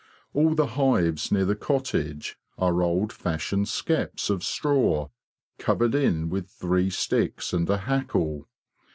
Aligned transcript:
All 0.33 0.55
the 0.55 0.65
hives 0.65 1.31
near 1.31 1.45
the 1.45 1.55
cottage 1.55 2.35
are 2.57 2.81
old 2.81 3.13
fashioned 3.13 3.67
skeps 3.67 4.31
of 4.31 4.43
straw, 4.43 5.09
covered 5.59 5.93
in 5.93 6.27
with 6.27 6.49
three 6.49 6.89
sticks 6.89 7.53
and 7.53 7.69
a 7.69 7.77
hackle. 7.77 8.47